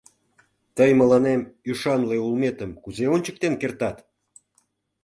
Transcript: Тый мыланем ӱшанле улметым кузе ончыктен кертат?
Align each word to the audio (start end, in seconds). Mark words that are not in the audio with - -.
Тый 0.75 0.91
мыланем 0.99 1.41
ӱшанле 1.69 2.17
улметым 2.25 2.71
кузе 2.83 3.05
ончыктен 3.15 3.53
кертат? 3.61 3.97